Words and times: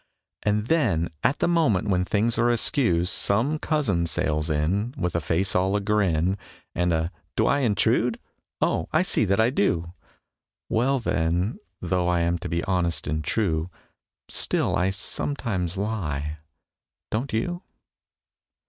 And 0.41 0.65
then, 0.65 1.11
at 1.23 1.37
the 1.37 1.47
moment 1.47 1.87
when 1.87 2.05
things 2.05 2.39
are 2.39 2.49
askew, 2.49 3.05
Some 3.05 3.59
cousin 3.59 4.07
sails 4.07 4.49
in 4.49 4.95
With 4.97 5.15
a 5.15 5.21
face 5.21 5.53
all 5.55 5.75
a 5.75 5.79
grin, 5.79 6.39
And 6.73 6.91
a 6.91 7.11
"Do 7.35 7.45
I 7.45 7.59
intrude? 7.59 8.19
Oh, 8.61 8.89
I 8.91 9.03
see 9.03 9.25
that 9.25 9.39
I 9.39 9.51
do!" 9.51 9.93
Well, 10.69 10.97
then, 10.99 11.59
though 11.81 12.07
I 12.07 12.21
aim 12.21 12.39
to 12.39 12.49
be 12.49 12.63
honest 12.63 13.05
and 13.05 13.23
true, 13.23 13.69
Still 14.27 14.75
I 14.75 14.89
sometimes 14.89 15.77
lie. 15.77 16.39
Don't 17.11 17.31
you? 17.31 17.61